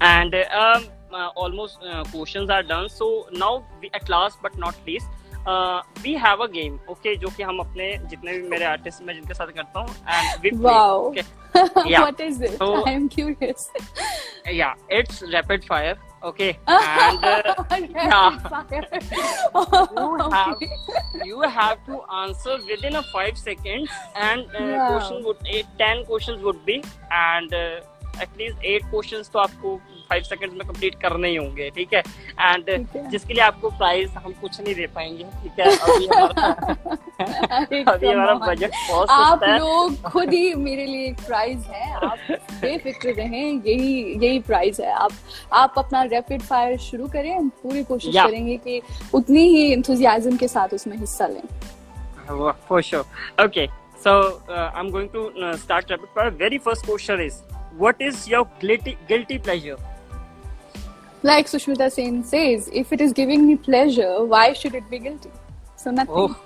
[0.00, 4.74] and um, uh, almost uh, questions are done so now we, at last but not
[4.86, 5.18] least
[6.02, 9.34] we have a game okay जो कि हम अपने जितने भी मेरे आर्टिस्ट मैं जिनके
[9.34, 10.98] साथ करता हूँ and we Wow.
[11.06, 11.24] okay
[11.56, 11.86] yeah.
[11.92, 12.04] Yeah.
[12.04, 12.52] what is it?
[12.60, 13.64] So- I am curious.
[14.58, 15.96] yeah it's rapid fire
[16.28, 17.96] okay and uh, Rapid
[18.52, 19.12] fire.
[19.98, 20.70] you have okay.
[21.30, 23.90] you have to answer within a five seconds
[24.30, 24.88] and uh, Yeah.
[24.88, 26.78] question would eight ten questions would be
[27.24, 27.80] and uh,
[28.25, 31.99] least eight questions तो आपको five seconds में complete करने ही होंगे ठीक है?
[32.41, 35.65] And जिसके लिए आपको प्राइस हम कुछ नहीं दे पाएँगे ठीक है?
[35.77, 41.93] अभी हमारा अभी हमारा बजट बहुत आप लोग खुद ही मेरे लिए एक प्राइज है।
[41.93, 42.17] आप
[42.61, 45.11] बेफिक्र रहें यही यही प्राइज है। आप
[45.53, 48.81] आप अपना रैपिड फायर शुरू करें हम पूरी कोशिश करेंगे कि
[49.13, 51.43] उतनी ही इंथुजियाज्म के साथ उसमें हिस्सा लें।
[52.69, 53.05] For sure.
[53.39, 53.69] Okay,
[54.03, 56.31] so uh, I'm going to uh, start rapid fire.
[56.31, 57.41] Very first question is,
[57.76, 59.76] what is your guilty guilty pleasure?
[61.22, 65.30] Like Sushmita Sen says, if it is giving me pleasure, why should it be guilty?
[65.76, 66.14] So nothing.
[66.14, 66.36] Oh,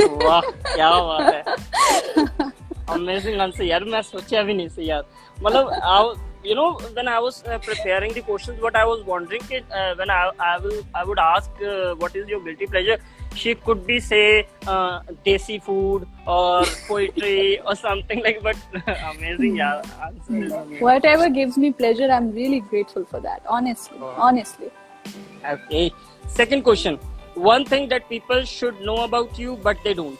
[0.00, 2.50] वाह क्या बात है
[2.94, 5.04] amazing answer यार मैं सोचा भी नहीं से यार
[5.42, 9.60] मतलब you know when I was uh, preparing the questions what I was wondering कि,
[9.80, 12.96] uh, when I I will I would ask uh, what is your guilty pleasure
[13.41, 18.57] she could be say uh, desi food or poetry or something like but
[19.11, 20.83] amazing yeah answer is amazing.
[20.87, 23.43] Whatever gives me pleasure, I'm really grateful for that.
[23.57, 24.15] Honestly, Wow.
[24.29, 24.71] honestly.
[25.53, 25.91] Okay.
[26.27, 26.99] Second question.
[27.35, 30.17] One thing that people should know about you, but they don't.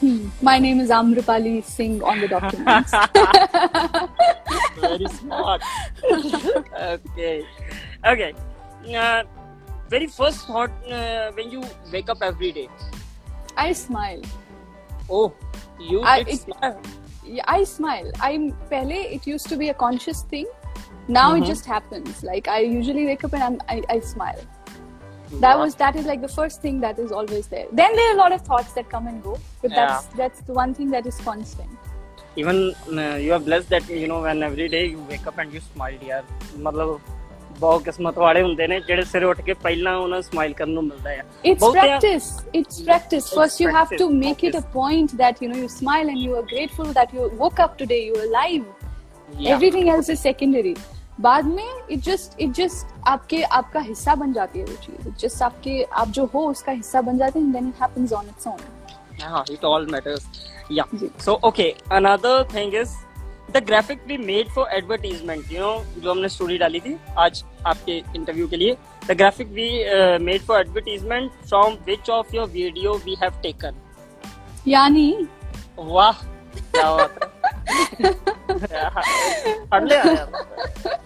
[0.00, 0.28] Hmm.
[0.48, 2.92] My name is Amrapali Singh on the documents.
[4.80, 5.62] Very smart.
[6.80, 7.44] okay.
[8.12, 8.32] Okay.
[8.94, 9.22] Uh,
[9.89, 12.67] very first thought uh, when you wake up every day.
[13.57, 14.21] I smile.
[15.09, 15.33] Oh,
[15.79, 16.81] you I- did it- smile.
[17.25, 18.11] Yeah, I smile.
[18.19, 20.47] I'm pehle it used to be a conscious thing.
[21.07, 21.47] Now it Mhm.
[21.51, 22.23] just happens.
[22.29, 24.41] Like I usually wake up and I'm, I I smile.
[25.43, 25.61] That Wow.
[25.63, 27.67] was that is like the first thing that is always there.
[27.81, 30.57] Then there are a lot of thoughts that come and go, but that's that's the
[30.59, 31.79] one thing that is constant.
[32.41, 32.59] Even
[32.97, 35.63] uh, you are blessed that you know when every day you wake up and you
[35.71, 36.23] smile यार
[36.67, 36.99] मतलब
[37.59, 40.83] ਬਹੁਤ ਕਿਸਮਤ ਵਾਲੇ ਹੁੰਦੇ ਨੇ ਜਿਹੜੇ ਸਵੇਰੇ ਉੱਠ ਕੇ ਪਹਿਲਾਂ ਉਹਨਾਂ ਨੂੰ ਸਮਾਈਲ ਕਰਨ ਨੂੰ
[40.85, 42.29] ਮਿਲਦਾ ਹੈ It's ਬਹੁਤੇ- practice.
[42.59, 43.27] It's practice.
[43.27, 44.73] It's First, you have to practice, make it a practice.
[44.73, 47.99] point that you know you smile and you are grateful that you woke up today.
[48.07, 48.65] You are alive.
[49.43, 49.53] Yeah.
[49.55, 50.75] Everything else is secondary.
[51.21, 51.65] बाद में
[51.95, 55.75] it just it just आपके आपका हिस्सा बन जाती है वो चीज It just आपके
[56.03, 58.63] आप जो हो उसका हिस्सा बन जाते हैं then it happens on its own
[59.21, 60.23] Yeah, it all matters.
[60.77, 60.95] Yeah.
[61.01, 61.09] Ji.
[61.27, 62.73] So okay, another thing
[63.52, 65.50] the graphic we made for advertisement.
[65.50, 68.76] You know, जो हमने स्टोरी डाली थी आज आपके इंटरव्यू के लिए.
[69.06, 73.72] The graphic we uh, made for advertisement from which of your video we have taken.
[74.68, 75.28] यानी
[75.78, 76.12] वाह
[76.74, 77.10] क्या बात
[79.92, 80.30] है यार.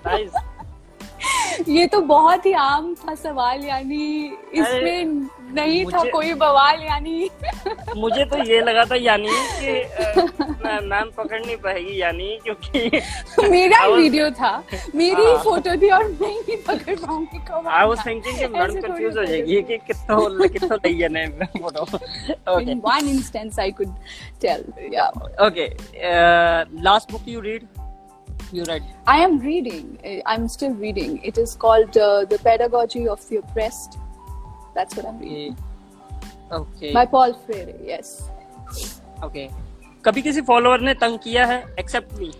[0.07, 0.35] Nice.
[1.69, 4.05] ये तो बहुत ही आम था सवाल यानी
[4.55, 7.29] इसमें नहीं था कोई बवाल यानी
[7.97, 9.29] मुझे तो ये लगा था यानी
[9.61, 9.73] कि
[10.89, 13.01] मैम पकड़ नहीं पाएगी यानी क्योंकि
[13.49, 14.53] मेरा ही वीडियो था
[14.95, 18.47] मेरी ही। हाँ। फ़ोटो थी और मैं ही पकड़ पाऊँगी कब आई वाज थिंकिंग कि
[18.47, 21.27] मैडम कंफ्यूज हो जाएगी कि कितना कितना सही है ने
[21.59, 23.95] photo okay in one instance i could
[24.45, 25.69] tell yeah okay
[26.83, 27.67] last book you read
[28.55, 28.89] you read.
[29.11, 29.85] I am reading.
[30.05, 31.19] Uh, i'm still reading.
[31.31, 33.99] It is called uh, the pedagogy of the oppressed.
[34.77, 35.57] That's what i'm reading.
[36.55, 38.15] Okay by paul freire yes.
[39.25, 39.49] Okay
[40.05, 41.65] कभी किसी follower ने तंग किया है?
[41.81, 42.31] Accept मी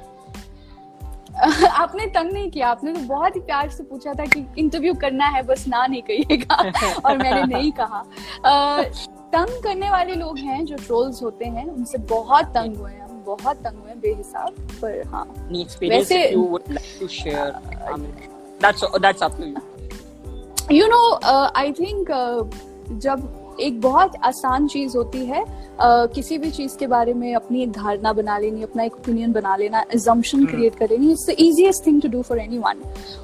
[1.67, 2.69] आपने तंग नहीं किया.
[2.69, 6.03] आपने तो बहुत ही प्यार से पूछा था कि इंटरव्यू करना है बस ना नहीं
[6.11, 6.55] कहिएगा
[7.05, 7.99] और मैंने नहीं कहा.
[8.45, 8.83] अ,
[9.35, 13.01] तंग करने वाले लोग हैं जो ट्रोल्स होते हैं उनसे बहुत तंग हुए हैं.
[13.27, 14.49] बहुत तंग हुए बेहिसाब
[14.83, 15.49] पर हाँ।
[15.99, 16.35] वैसे-
[20.73, 21.15] यू नो
[21.57, 22.09] आई थिंक
[22.93, 27.63] जब एक बहुत आसान चीज़ होती है uh, किसी भी चीज़ के बारे में अपनी
[27.63, 31.31] एक धारणा बना लेनी अपना एक ओपिनियन बना लेना एजम्पन क्रिएट कर लेनी it's the
[31.31, 32.59] easiest thing to do for any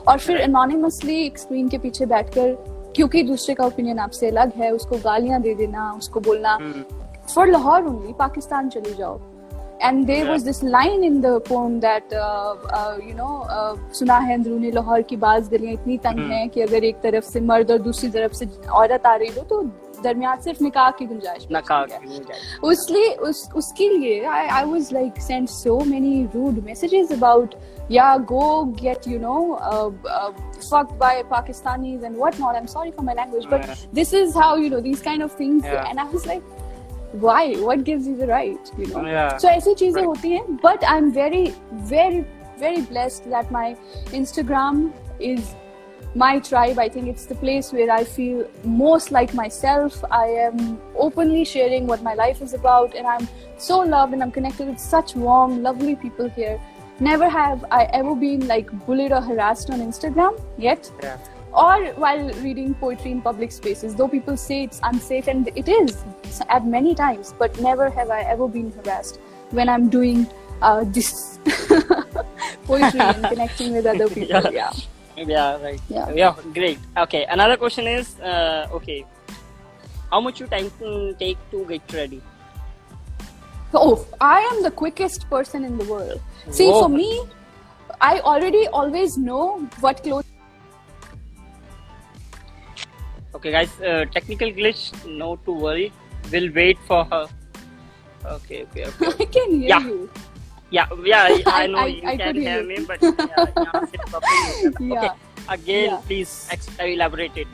[0.09, 0.41] और फिर.
[0.41, 2.53] अनोनिमसली एक स्क्रीन के पीछे बैठकर
[2.97, 6.57] क्योंकि दूसरे का ओपिनियन आपसे अलग है उसको गालियाँ दे देना उसको बोलना.
[7.35, 9.21] फॉर लाहौर ओनली पाकिस्तान चले जाओ।
[9.82, 10.30] And there Yeah.
[10.32, 12.14] Was this line in the poem that
[13.08, 13.30] you know
[14.00, 16.32] सुना है अंदरूनी लाहौर की बाज गलियां इतनी तंग Hmm.
[16.34, 18.46] हैं कि अगर एक तरफ से मर्द और दूसरी तरफ से
[18.82, 19.62] औरत आ रही हो तो
[20.04, 22.38] दरमियान सिर्फ निकाह की गुंजाइश बच नका गई है।
[22.70, 27.56] उसलिए उस उसके लिए I I was like send so many rude messages about
[27.92, 28.48] या go
[28.82, 29.38] get you know
[30.66, 32.58] fucked by Pakistanis and whatnot.
[32.58, 33.80] I'm sorry for my language, but Yeah.
[33.98, 35.66] this is how you know these kind of things.
[35.72, 35.90] Yeah.
[35.90, 36.46] And I was like,
[37.14, 37.56] why?
[37.56, 38.72] What gives you the right?
[38.78, 39.06] You know.
[39.06, 39.38] Yeah.
[39.38, 40.08] So ऐसी चीजें Right.
[40.08, 41.44] होती हैं, but I'm very,
[41.92, 42.26] very
[42.60, 43.76] very blessed that my
[44.12, 45.54] Instagram is
[46.16, 46.80] my tribe.
[46.80, 50.04] I think it's the place where I feel most like myself.
[50.12, 54.32] I am openly sharing what my life is about, and I'm so loved and I'm
[54.32, 56.60] connected with such warm, lovely people here.
[57.00, 60.92] Never have I ever been like bullied or harassed on Instagram yet.
[61.02, 61.18] Yeah.
[61.53, 66.05] Or while reading poetry in public spaces, though people say it's unsafe, and it is
[66.49, 69.19] at many times, but never have I ever been harassed
[69.51, 70.27] when I'm doing
[70.61, 71.39] uh, this
[72.65, 74.43] poetry and connecting with other people.
[74.43, 74.51] Yeah.
[74.51, 74.73] yeah.
[75.17, 75.81] Yeah, right.
[75.89, 76.11] Yeah.
[76.15, 76.79] Yeah, great.
[76.97, 79.05] Okay, another question is, uh, okay,
[80.11, 82.23] how much you time to take to get ready?
[83.75, 86.21] Oh, I am the quickest person in the world.
[86.51, 86.83] See, Whoa.
[86.83, 87.21] for me,
[88.01, 90.25] I already always know what clothes.
[93.39, 94.91] Okay, guys, uh, technical glitch.
[95.07, 95.93] No to worry.
[96.33, 97.27] We'll wait for her.
[98.27, 99.07] Okay, okay, okay.
[99.23, 99.79] I can hear yeah.
[99.79, 100.11] you.
[100.71, 104.99] Yeah, yeah, I, know I, you I can hear, hear me, but yeah, yeah, yeah.
[104.99, 105.11] Okay,
[105.49, 106.01] again, yeah.
[106.05, 106.51] please
[106.81, 107.47] elaborate it.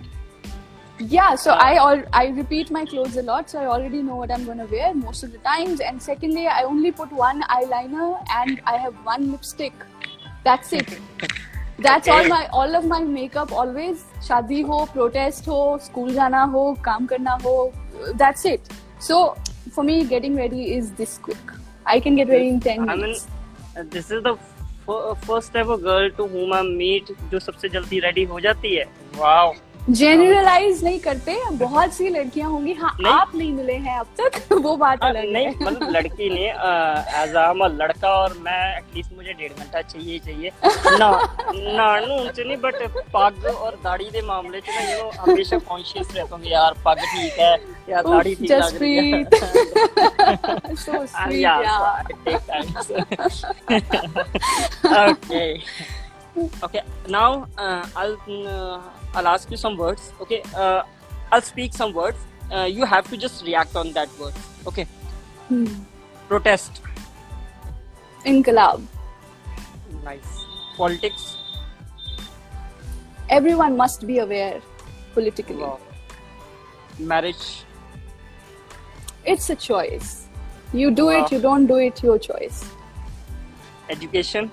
[0.98, 4.16] Yeah, so uh, I all I repeat my clothes a lot, so I already know
[4.16, 5.80] what I'm gonna wear most of the times.
[5.80, 9.74] And secondly, I only put one eyeliner and I have one lipstick.
[10.44, 10.98] That's it.
[11.78, 12.28] That's all Okay.
[12.28, 14.02] my all of my makeup always.
[14.26, 17.72] शादी हो, protest हो, school जाना हो, काम करना हो.
[18.22, 18.68] That's it.
[19.00, 19.34] So
[19.74, 21.52] for me, getting ready is this quick.
[21.86, 23.26] I can get ready in ten I mean, minutes.
[23.76, 24.36] uh, this is the
[24.88, 28.84] f- first ever girl to whom I meet जो सबसे जल्दी ready हो जाती है.
[29.18, 29.54] Wow.
[29.90, 33.12] Generalise नहीं करते बहुत सी लड़कियाँ होंगी। हाँ नहीं?
[33.12, 36.46] आप नहीं मिले हैं अब तक वो बात आ, अलग नहीं मतलब लड़की ने
[37.22, 40.52] एज आम लड़का और मैं एटलीस्ट मुझे डेढ़ घंटा चाहिए चाहिए।
[40.98, 41.10] ना
[41.52, 42.76] ना नून नहीं बट
[43.14, 47.38] पग और दाढ़ी के मामले च मैं यू हमेशा कॉन्शियस रहता हूँ यार पग ठीक
[47.38, 47.54] है
[47.90, 49.24] या दाढ़ी ठीक लग रही है।
[50.76, 51.44] So sweet
[56.64, 56.80] okay
[57.12, 58.10] now I
[59.14, 59.36] yeah.
[59.36, 60.04] so I take time.
[60.20, 60.20] okay.
[60.20, 60.42] Okay.
[60.52, 61.32] Now uh, I'll uh, ask you some words.
[61.32, 61.32] Okay.
[61.32, 62.18] Uh, I'll speak some words.
[62.52, 64.34] Uh, you have to just react on that word.
[64.66, 64.86] Okay.
[65.48, 65.66] Hmm.
[66.28, 66.80] Protest.
[68.26, 68.82] Inqilab.
[70.04, 70.44] Nice.
[70.76, 71.36] Politics.
[73.30, 74.60] Everyone must be aware
[75.14, 75.56] politically.
[75.56, 75.80] Wow.
[76.98, 77.64] Marriage.
[79.24, 80.26] It's a choice.
[80.72, 81.24] You do Wow.
[81.24, 82.64] it, you don't do it, your choice.
[83.90, 84.50] Education.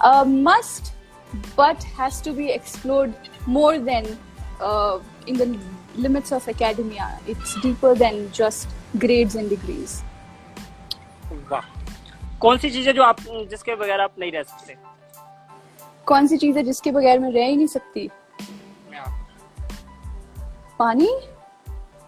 [0.00, 0.93] A must,
[1.56, 3.14] but has to be explored
[3.46, 4.06] more than
[4.60, 5.58] uh, in the
[5.96, 7.18] limits of academia.
[7.26, 10.02] It's deeper than just grades and degrees.
[11.50, 11.70] वाह।
[12.40, 13.20] कौन सी चीज़ है जो आप
[13.50, 14.76] जिसके बगैर आप नहीं रह सकते?
[16.06, 18.10] कौन सी चीज़ है जिसके बगैर मैं रह ही नहीं सकती?
[20.78, 21.08] पानी?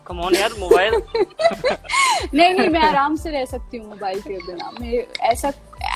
[0.06, 0.94] कम ऑन यार मोबाइल
[2.34, 5.50] नहीं नहीं मैं आराम से रह सकती हूँ मोबाइल के बिना। मेरे ऐसा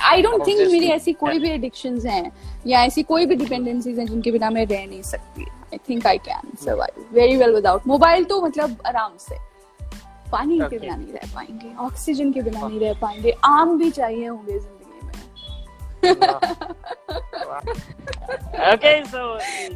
[0.09, 2.33] आई डोंट थिंक मेरी ऐसी कोई भी एडिक्शंस हैं
[2.67, 5.43] या ऐसी कोई भी डिपेंडेंसीज हैं जिनके बिना मैं रह नहीं सकती.
[5.45, 9.37] I think I can survive very well without mobile तो मतलब आराम से.
[10.33, 10.71] पानी okay.
[10.71, 14.59] के बिना नहीं रह पाएँगे ऑक्सीजन के बिना नहीं रह पाएँगे आम भी चाहिए होंगे
[14.59, 15.13] ज़िंदगी में.
[18.75, 19.23] okay, so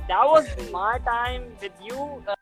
[0.08, 1.98] that was my time with you.
[2.28, 2.34] Uh,